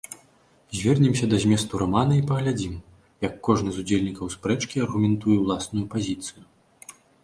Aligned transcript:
Звернемся 0.71 1.27
да 1.33 1.37
зместу 1.43 1.77
рамана 1.81 2.17
і 2.21 2.25
паглядзім, 2.33 2.73
як 3.29 3.39
кожны 3.51 3.69
з 3.79 3.87
удзельнікаў 3.87 4.35
спрэчкі 4.39 4.85
аргументуе 4.89 5.37
ўласную 5.47 5.85
пазіцыю. 5.97 6.41